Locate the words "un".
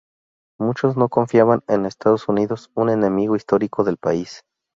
2.73-2.89